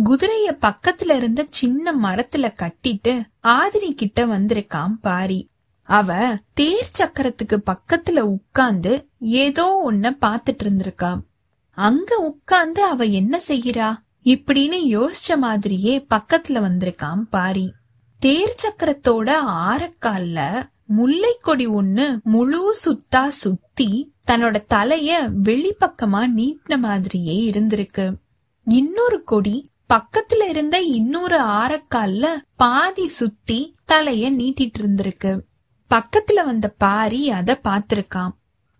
[0.05, 5.49] குதிரைய பக்கத்துல இருந்த சின்ன மரத்துல கட்டிட்டு ஆதினி கிட்ட வந்திருக்கான் பாரி.
[5.83, 11.19] அவ தேர் சக்கரத்துக்கு பக்கத்துல உட்கார்ந்து ஏதோ ஒன்ன பாத்துட்டு இருந்திருக்கா.
[11.71, 13.91] அங்க உட்கார்ந்து அவ என்ன செய்யறா
[14.25, 17.73] இப்படின்னு யோசிச்ச மாதிரியே பக்கத்துல வந்திருக்கான் பாரி.
[18.19, 28.15] தேர் சக்கரத்தோட ஆரக்கால்ல முல்லை கொடி ஒண்ணு முழு சுத்தா சுத்தி தன்னோட தலைய வெளிப்பக்கமா நீட்டின மாதிரியே இருந்திருக்கு.
[28.65, 35.41] இன்னொரு கொடி பக்கத்துல இருந்த இன்னொரு ஆரக்கால்ல பாதி சுத்தி தலைய நீட்டிட்டு இருந்திருக்கு.
[35.91, 38.31] பக்கத்துல வந்த பாரி அத பாத்திருக்கான்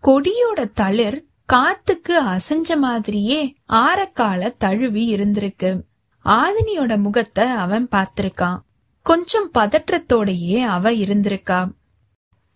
[0.03, 5.81] கொடியோட தளிர் காத்துக்கு அசைஞ்ச மாதிரியே ஆரக்கால தழுவி இருந்திருக்கு.
[6.25, 8.59] ஆதினியோட முகத்தை அவன் பார்த்திருக்கான்.
[9.01, 11.71] கொஞ்சம் பதற்றத்தோடயே அவ இருந்திருக்கா.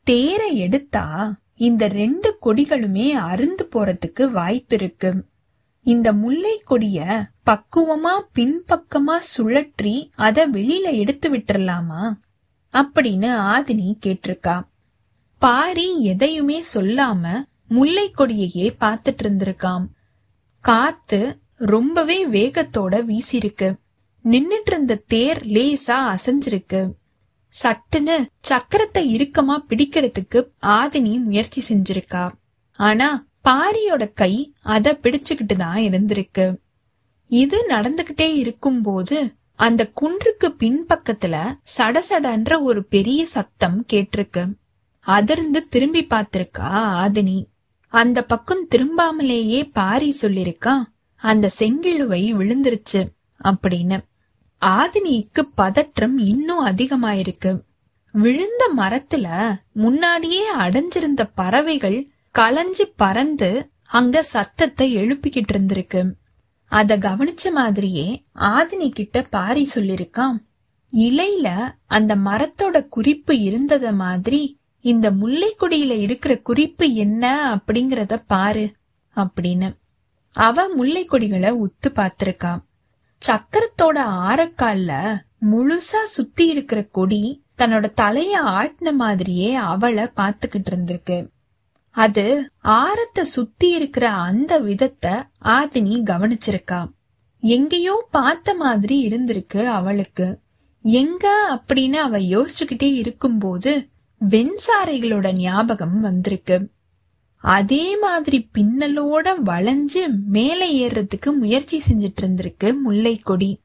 [0.04, 5.26] தேரை எடுத்தா இந்த ரெண்டு கொடிகளுமே அருந்து போறதுக்கு வாய்ப்பு இருக்கு
[5.82, 12.14] இந்த முல்லை கொடிய பக்குவமா பின்பக்கமா சுழற்றி அத வெளியில எடுத்து விட்டுறலாமா?
[12.74, 14.64] அப்படின்னு ஆதினி கேட்டிருக்கா.
[15.38, 19.86] பாரி எதையுமே சொல்லாம முல்லை கொடியையே பார்த்துட்டு இருந்திருக்காம்
[20.60, 23.76] காத்து ரொம்பவே வேகத்தோட வீசிருக்கு
[24.26, 26.94] நின்னுட்டு இருந்த தேர் லேசா அசைஞ்சிருக்கு.
[27.54, 28.16] சட்டுன்னு
[28.50, 32.32] சக்கரத்தை இறுக்கமா பிடிக்கிறதுக்கு ஆதினி முயற்சி செஞ்சிருக்கா.
[32.80, 36.58] ஆனா பாரியோட கை அத பிடிச்சுக்கிட்டு தான் இருந்திருக்கு.
[37.28, 39.18] இது நடந்துகிட்டே இருக்கும்போது
[39.56, 41.36] அந்த குன்றுக்கு பின்பக்கத்துல
[41.78, 44.44] சடசடன்ற ஒரு பெரிய சத்தம் கேட்டிருக்கு.
[45.00, 46.72] அதிர்ந்து திரும்பி பார்த்திருக்கா
[47.04, 47.38] ஆதினி.
[47.88, 50.74] அந்த பக்கம் திரும்பாமலேயே பாரி சொல்லிருக்கா
[51.16, 53.08] அந்த செங்கிழுவை விழுந்துருச்சு
[53.44, 54.00] அப்படின்னு.
[54.62, 57.62] ஆதினிக்கு பதற்றம் இன்னும் அதிகமாயிருக்கு.
[58.12, 66.12] விழுந்த மரத்துல முன்னாடியே அடைஞ்சிருந்த பறவைகள் களைஞ்சு பறந்து அங்க சத்தத்தை எழுப்பிக்கிட்டு இருந்திருக்கு.
[66.66, 70.38] அத கவனிச்ச மாதிரியே ஆதினி கிட்ட பாரி சொல்லிருக்கான்
[70.94, 77.24] இலையில அந்த மரத்தோட குறிப்பு இருந்தத மாதிரி இந்த முல்லைக்கொடியில இருக்கிற குறிப்பு என்ன
[77.56, 78.72] அப்படிங்கறத பாரு
[79.16, 79.76] அப்படின்னு.
[80.34, 82.66] அவ முல்லைக்கொடிகளை உத்து பாத்திருக்கா
[83.20, 83.98] சக்கரத்தோட
[84.30, 84.92] ஆரக்கால்ல
[85.52, 91.30] முழுசா சுத்தி இருக்கிற கொடி தன்னோட தலைய ஆட்டின மாதிரியே அவளை பாத்துக்கிட்டு இருந்திருக்கு.
[91.90, 92.26] அது
[92.62, 95.14] ஆரத்தை சுத்தி இருக்கிற அந்த விதத்தை
[95.44, 96.82] ஆதினி கவனிச்சிருக்கா
[97.44, 100.40] எங்கேயோ பார்த்த மாதிரி இருந்திருக்கு அவளுக்கு.
[100.82, 103.90] எங்க அப்படின்னு அவ யோசிச்சுக்கிட்டே இருக்கும்போது
[104.22, 106.72] வெண்சாரைகளோட ஞாபகம் வந்திருக்கு.
[107.44, 113.60] அதே மாதிரி பின்னலோட வளைஞ்சு மேலே ஏறுறதுக்கு முயற்சி செஞ்சிட்டு இருந்திருக்கு முல்லை கொடி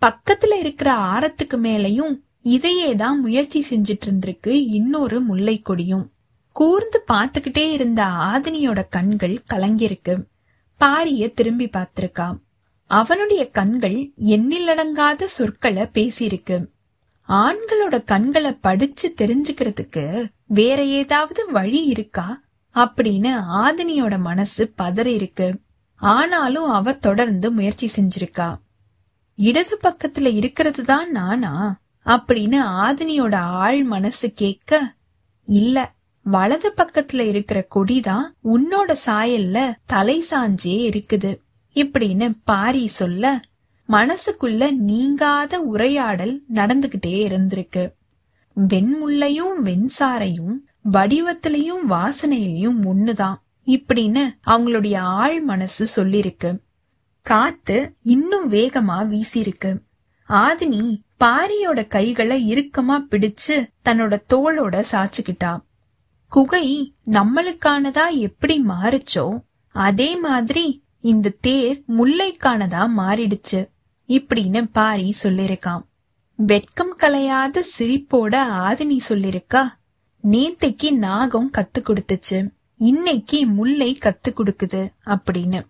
[0.00, 6.10] பக்கத்துல இருக்கிற ஆரத்துக்கு மேலையும் இதையே தான் முயற்சி செஞ்சிட்டு இருந்திருக்கு இன்னொரு முல்லை கொடியும்
[6.52, 10.14] கூர்ந்து பார்த்துக்கிட்டே இருந்த ஆதினியோட கண்கள் கலங்கியிருக்கு.
[10.80, 12.28] பாரிய திரும்பி பார்த்திருக்கா.
[12.84, 16.66] அவனுடைய கண்கள் எண்ணிலடங்காத சொற்களை பேசியிருக்கு.
[17.28, 22.40] ஆண்களோட கண்களை படிச்சு தெரிஞ்சுக்கிறதுக்கு வேற ஏதாவது வழி இருக்கா?
[22.74, 25.58] அப்படின்னு ஆதினியோட மனசு பதறி இருக்கு.
[25.96, 28.56] ஆனாலும் அவ தொடர்ந்து முயற்சி செஞ்சிருக்கா.
[29.34, 31.80] இடது பக்கத்துல இருக்கிறது தான் நானா?
[32.06, 34.94] அப்படின்னு ஆதினியோட ஆள் மனசு கேட்க
[35.44, 41.38] இல்ல வலது பக்கத்துல இருக்கிற கொடிதான் உன்னோட சாயல்ல தலை சாஞ்சே இருக்குது.
[41.74, 43.40] இப்படின்னு பாரி சொல்ல
[43.88, 47.92] மனசுக்குள்ள நீங்காத உரையாடல் நடந்துகிட்டே இருந்திருக்கு.
[48.56, 50.56] வெண்முல்லையும் வெண்சாரையும்
[50.92, 53.34] வடிவத்திலையும் வாசனையிலையும் ஒண்ணுதான்.
[53.66, 56.60] இப்படின்னு அவங்களுடைய ஆள் மனசு சொல்லிருக்கு.
[57.22, 59.78] காத்து இன்னும் வேகமா வீசிருக்கு.
[60.28, 65.58] ஆதினி பாரியோட கைகளை இறுக்கமா பிடிச்சு தன்னோட தோளோட சாச்சுக்கிட்டா
[66.28, 73.74] குகை நம்மளுக்கானதா எப்படி மாறுச்சோ அதே மாதிரி இந்த தேர் முல்லைக்கானதா மாறிடுச்சு.
[74.08, 75.82] இப்படின்னு பாரி சொல்லிருக்கான்
[76.34, 78.34] வெட்கம் கலையாத சிரிப்போட
[78.66, 79.62] ஆதினி சொல்லிருக்கா
[80.24, 85.60] நேத்தைக்கு நாகம் கத்து கொடுத்துச்சு இன்னைக்கு முல்லை கத்து கொடுக்குது அப்படின்னு.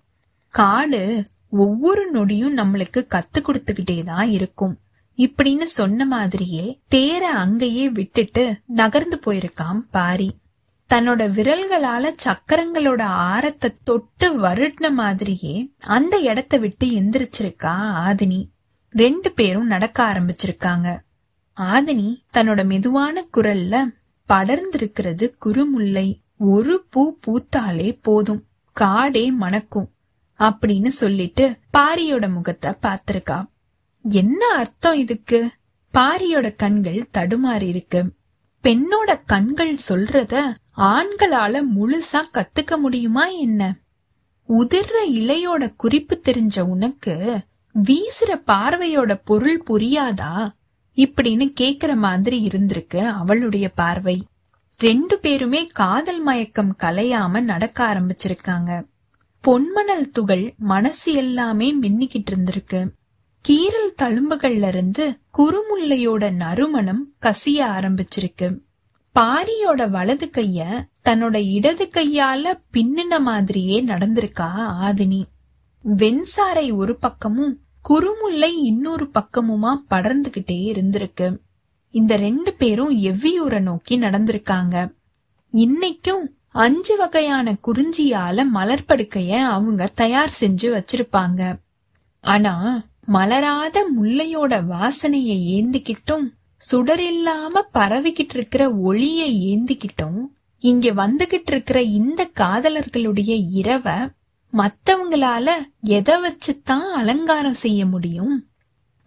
[0.49, 4.79] காடு ஒவ்வொரு நொடியும் நம்மளுக்கு கத்து கொடுத்துக்கிட்டே தான் இருக்கும்.
[5.18, 10.37] இப்படின்னு சொன்ன மாதிரியே தேர அங்கேயே விட்டுட்டு நகர்ந்து போயிருக்கான் பாரி.
[10.94, 18.49] தன்னோட விரல்களால சக்கரங்களோட ஆரத்தை தொட்டு வருடின மாதிரியே அந்த இடத்த விட்டு எந்திரிச்சிருக்கா ஆதினி.
[18.90, 20.99] ரெண்டு பேரும் நடக்க ஆரம்பிச்சிருக்காங்க.
[21.61, 23.96] ஆதினி தன்னோட மெதுவான குரல்ல
[24.29, 28.44] படர்ந்திருக்கிறது குறுமுல்லை ஒரு பூ பூத்தாலே போதும்
[28.81, 29.90] காடே மணக்கும்
[30.38, 33.44] அப்படின்னு சொல்லிட்டு பாரியோட முகத்தை பார்த்திருக்கா.
[34.03, 35.51] என்ன அர்த்தம் இதுக்கு?
[35.94, 38.16] பாரியோட கண்கள் தடுமாறி இருக்கு.
[38.67, 43.79] பெண்ணோட கண்கள் சொல்றத ஆண்களால முழுசா கத்துக்க முடியுமா என்ன?
[44.49, 47.41] உதிர்ற இலையோட குறிப்பு தெரிஞ்ச உனக்கு
[47.85, 50.49] வீசுற பார்வையோட பொருள் புரியாதா?
[50.97, 54.27] இப்படின்னு கேக்குற மாதிரி இருந்திருக்கு அவளுடைய பார்வை.
[54.79, 58.87] ரெண்டு பேருமே காதல் மயக்கம் கலையாம நடக்க ஆரம்பிச்சிருக்காங்க.
[59.47, 62.89] பொன்மணல் துகள் மனசு எல்லாமே மின்னிக்கிட்டு இருந்திருக்கு.
[63.49, 68.61] கீரல் தழும்புகள்ல இருந்து குறுமுல்லையோட நறுமணம் கசிய ஆரம்பிச்சிருக்கு.
[69.21, 74.51] பாரியோட வலது கைய தன்னோட இடது கையால பின்னின மாதிரியே நடந்திருக்கா
[74.83, 75.23] ஆதினி.
[75.97, 81.39] வெண்சாரை ஒரு பக்கமும் குறுமுல்லை இன்னொரு பக்கமுமா படர்ந்துகிட்டே இருந்திருக்கு.
[81.91, 84.95] இந்த ரெண்டு பேரும் எவ்வியூரை நோக்கி நடந்திருக்காங்க.
[85.53, 91.59] இன்னைக்கும் அஞ்சு வகையான குறிஞ்சியால மலர்படுக்கைய அவங்க தயார் செஞ்சு வச்சிருப்பாங்க.
[92.21, 96.27] ஆனா மலராத முல்லையோட வாசனைய ஏந்திக்கிட்டும்
[96.71, 100.19] சுடரில்லாம பரவிக்கிட்டு இருக்கிற ஒளிய ஏந்திக்கிட்டும்
[100.59, 104.14] இங்க வந்துகிட்டு இருக்கிற இந்த காதலர்களுடைய இரவ
[104.53, 108.47] மத்தவங்களால எதை வச்சுத்தான் அலங்காரம் செய்ய முடியும்?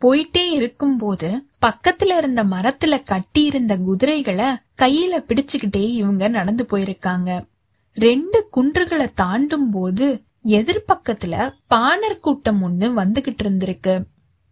[0.02, 4.46] போயிட்டே இருக்கும்போது பக்கத்துல இருந்த மரத்துல கட்டி இருந்த குதிரைகளை
[4.82, 7.46] கையில பிடிச்சுக்கிட்டே இவங்க நடந்து போயிருக்காங்க.
[7.94, 14.04] ரெண்டு குன்றுகளை தாண்டும் போது எதிர்பக்கத்துல பாணர் கூட்டம் ஒண்ணு வந்துகிட்டு இருந்திருக்கு.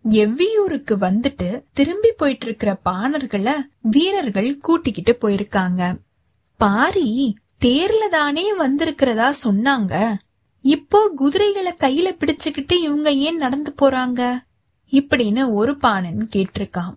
[0.10, 5.98] எவ்வியூருக்கு வந்துட்டு திரும்பி போயிட்டு இருக்கிற பாணர்களை வீரர்கள் கூட்டிக்கிட்டு போயிருக்காங்க.
[6.58, 10.14] பாரி தேர்ல தானே வந்திருக்கிறதா சொன்னாங்க.
[10.62, 14.40] இப்போ குதிரைகளை கையில பிடிச்சுக்கிட்டு இவங்க ஏன் நடந்து போறாங்க?
[14.92, 16.94] இப்படின்னு ஒரு பாணன் கேட்டிருக்கான்.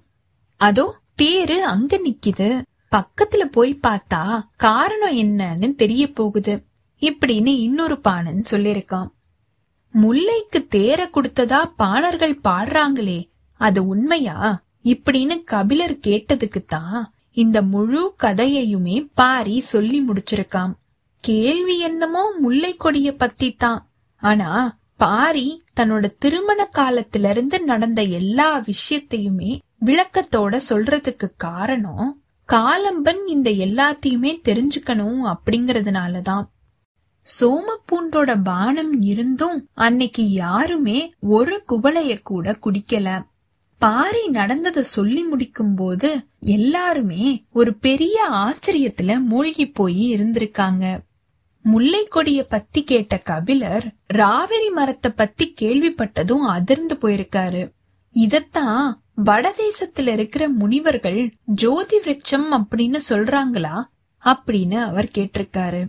[0.56, 2.62] அதோ தேரு அங்க நிக்குது.
[2.90, 6.64] பக்கத்துல போய் பார்த்தா காரணம் என்னன்னு தெரிய போகுது.
[7.00, 9.08] இப்படின்னு இன்னொரு பாணன் சொல்லிருக்கான்
[9.92, 14.64] முல்லைக்கு தேர கொடுத்ததா பாணர்கள் பாடுறாங்களே அது உண்மையா?
[14.84, 20.72] இப்படின்னு கபிலர் கேட்டதுக்கு தான் இந்த முழு கதையையுமே பாரி சொல்லி முடிச்சிருக்காம்
[21.20, 29.58] கேள்வி என்னமோ முல்லை கொடிய பத்தி தான் ஆனா பாரி தன்னோட திருமண காலத்துல இருந்து நடந்த எல்லா விஷயத்தையுமே
[29.84, 36.44] விளக்கத்தோட சொல்றதுக்கு காரணம் காலம்பன் இந்த எல்லாத்தையுமே தெரிஞ்சுக்கணும் அப்படிங்கறதுனாலதான்.
[37.40, 43.28] சோமப்பூண்டோட பானம் இருந்தும் அன்னைக்கு யாருமே ஒரு குவளைய கூட குடிக்கல.
[43.78, 50.98] பாரி நடந்தத சொல்லி முடிக்கும் போது எல்லாருமே ஒரு பெரிய ஆச்சரியத்துல மூழ்கி போய் இருந்திருக்காங்க.
[51.62, 57.72] முல்லை கொடிய பத்தி கேட்ட கபிலர் ராவரி மரத்தை பத்தி கேள்விப்பட்டதும் அதிர்ந்து போயிருக்காரு.
[58.14, 58.92] இதத்தான்
[59.24, 63.82] வடதேசத்துல இருக்கிற முனிவர்கள் ஜோதி விரட்சம் அப்படின்னு சொல்றாங்களா
[64.24, 65.86] அப்படின்னு அவர் கேட்டிருக்காரு.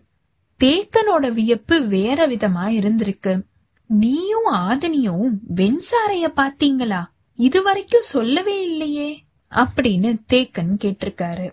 [0.64, 3.42] தேக்கனோட வியப்பு வேற விதமா இருந்திருக்கு.
[3.86, 7.04] நீயும் ஆதனியும் வெண்சாரைய பாத்தீங்களா
[7.36, 11.52] இதுவரைக்கும் சொல்லவே இல்லையே அப்படின்னு தேக்கன் கேட்டிருக்காரு.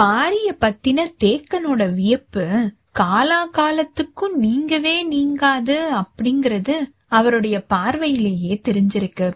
[0.00, 6.74] பாரிய பத்தின தேக்கனோட வியப்பு காலா காலத்துக்கும் நீங்கவே நீங்காது அப்படிங்கறது
[7.08, 9.34] அவருடைய பார்வையிலேயே தெரிஞ்சிருக்கு.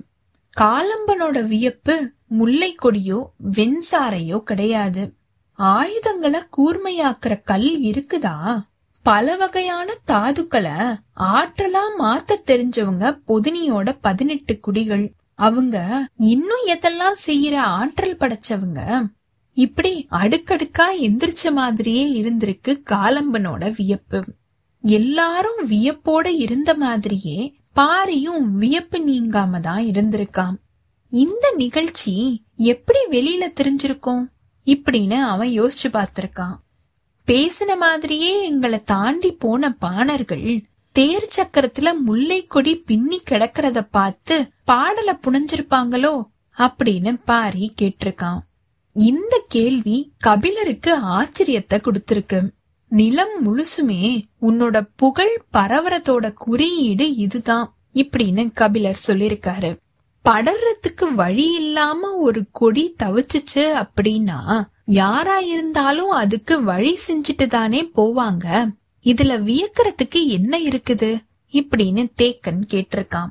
[0.61, 5.15] காலம்பனோட வியப்பு முல்லை கொடியோ வெண்சாரையோ கிடையாது.
[5.53, 8.71] ஆயுதங்களை கூர்மையாக்குற கல் இருக்குதா?
[9.03, 15.13] பல வகையான தாதுக்களை ஆற்றலா மாத்த தெரிஞ்சவங்க பொதினியோட பதினெட்டு குடிகள்.
[15.35, 15.77] அவங்க
[16.17, 18.81] இன்னும் எதெல்லாம் செய்யற ஆற்றல் படைச்சவங்க?
[19.57, 24.25] இப்படி அடுக்கடுக்கா எந்திரிச்ச மாதிரியே இருந்திருக்கு காலம்பனோட வியப்பு.
[24.85, 27.39] எல்லாரும் வியப்போட இருந்த மாதிரியே
[27.77, 30.57] பாரியும் வியப்பு நீங்காம தான் இருந்திருக்கான்
[31.13, 34.25] இந்த நிகழ்ச்சி எப்படி வெளியில தெரிஞ்சிருக்கும்?
[34.67, 36.57] இப்படின்னு அவன் யோசிச்சு பார்த்திருக்கான்.
[37.27, 46.15] பேசின மாதிரியே எங்களை தாண்டி போன பாணர்கள் தேர் சக்கரத்துல முல்லை கொடி பின்னி கிடக்கிறத பார்த்து பாடல புனிஞ்சிருப்பாங்களோ
[46.59, 48.41] அப்படின்னு பாரி கேட்டிருக்கான்.
[48.93, 52.41] இந்த கேள்வி கபிலருக்கு ஆச்சரியத்தை கொடுத்திருக்கு.
[52.89, 59.71] நிலம் முழுசுமே உன்னோட புகழ் பரவரத்தோட குறியீடு இதுதான் இப்படின்னு கபிலர் சொல்லிருக்காரு
[60.25, 64.39] படறதுக்கு வழி இல்லாம ஒரு கொடி தவிச்சுச்சு அப்படின்னா
[64.85, 68.71] யாரா இருந்தாலும் அதுக்கு வழி செஞ்சுட்டு தானே போவாங்க.
[69.05, 71.19] இதுல வியக்கிறதுக்கு என்ன இருக்குது?
[71.53, 73.27] இப்படின்னு தேக்கன் கேட்டிருக்கான்.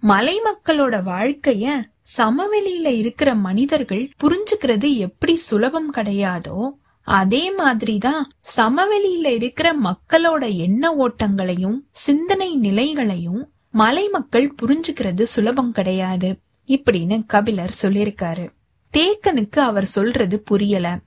[0.00, 1.82] மலை மக்களோட வாழ்க்கைய
[2.16, 6.68] சமவெளியில இருக்கிற மனிதர்கள் புரிஞ்சுக்கிறது எப்படி சுலபம் கிடையாதோ
[7.02, 17.22] அதே மாதிரிதான் சமவெளியில இருக்கிற மக்களோட எண்ண ஓட்டங்களையும் சிந்தனை நிலைகளையும் மலை மக்கள் புரிஞ்சுக்கிறது சுலபம் கிடையாது இப்படின்னு
[17.26, 18.48] கபிலர் சொல்லியிருக்காரு.
[18.96, 20.98] தேக்கனுக்கு அவர் சொல்றது புரியல.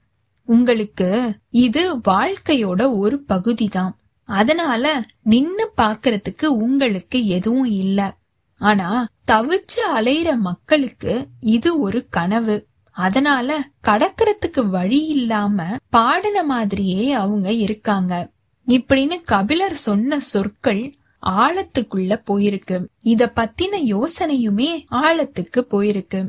[0.44, 3.98] உங்களுக்கு இது வாழ்க்கையோட ஒரு பகுதிதான்.
[4.24, 8.16] அதனால நின்னு பாக்குறதுக்கு உங்களுக்கு எதுவும் இல்ல.
[8.58, 12.66] ஆனா தவிச்சு அலையிற மக்களுக்கு இது ஒரு கனவு.
[12.90, 18.30] அதனால கடக்கிறதுக்கு வழி இல்லாம பாடின மாதிரியே அவங்க இருக்காங்க.
[18.66, 20.94] இப்படின்னு கபிலர் சொன்ன சொற்கள்
[21.26, 22.86] ஆழத்துக்குள்ள போயிருக்கு.
[23.00, 26.28] இத பத்தின யோசனையுமே ஆழத்துக்கு போயிருக்கு.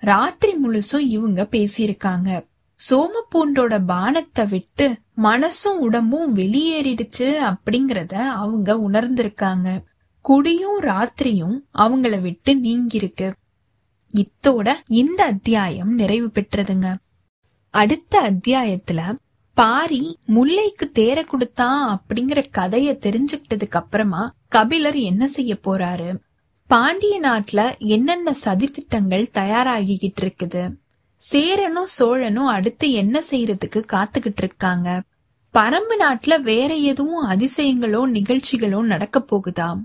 [0.00, 2.46] ராத்திரி முழுசும் இவங்க பேசியிருக்காங்க.
[2.90, 9.84] சோமப்பூண்டோட பானத்தை விட்டு மனசும் உடம்பும் வெளியேறிடுச்சு அப்படிங்கறத அவங்க உணர்ந்திருக்காங்க.
[10.20, 13.32] குடியும் ராத்திரியும் அவங்கள விட்டு நீங்கிருக்கு
[14.14, 16.96] இத்தோட இந்த அத்தியாயம் நிறைவு பெற்றதுங்க.
[17.70, 19.00] அடுத்த அத்தியாயத்துல
[19.54, 26.18] பாரி முல்லைக்கு தேர கொடுத்தான் அப்படிங்கிற கதைய தெரிஞ்சுக்கிட்டதுக்கு அப்புறமா கபிலர் என்ன செய்ய போறாரு?
[26.70, 30.62] பாண்டிய நாட்டுல என்னென்ன சதித்திட்டங்கள் தயாராகிக்கிட்டு இருக்குது
[31.20, 34.88] சேரனும் சோழனும் அடுத்து என்ன செய்யறதுக்கு காத்துக்கிட்டு இருக்காங்க
[35.54, 39.80] பரம்பு நாட்டுல வேற எதுவும் அதிசயங்களோ நிகழ்ச்சிகளோ நடக்க போகுதாம்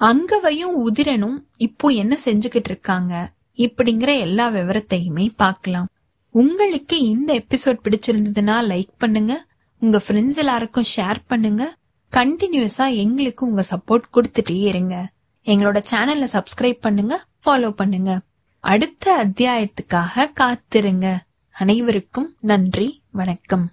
[0.00, 3.14] அங்கவையும் உதிரனும் இப்போ என்ன செஞ்சுக்கிட்டு இருக்காங்க
[3.56, 5.88] இப்படிங்கிற எல்லா விவரத்தையுமே பார்க்கலாம்.
[6.34, 9.34] உங்களுக்கு இந்த எபிசோட் பிடிச்சிருந்ததுன்னா லைக் பண்ணுங்க.
[9.82, 11.64] உங்க ஃப்ரெண்ட்ஸ் எல்லாருக்கும் ஷேர் பண்ணுங்க.
[12.12, 14.96] கண்டினியூஸா எங்களுக்கு உங்க சப்போர்ட் கொடுத்துட்டே இருங்க.
[15.46, 18.20] எங்களோட சேனலை சப்ஸ்கிரைப் பண்ணுங்க ஃபாலோ பண்ணுங்க.
[18.60, 21.16] அடுத்த அத்தியாயத்துக்காக காத்திருங்க.
[21.52, 23.72] அனைவருக்கும் நன்றி வணக்கம்.